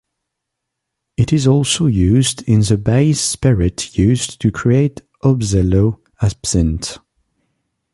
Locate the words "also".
1.45-1.85